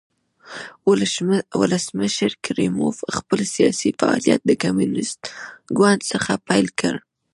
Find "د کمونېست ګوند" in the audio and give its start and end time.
4.45-5.99